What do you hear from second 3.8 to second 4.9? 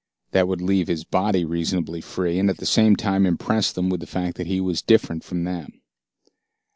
with the fact that he was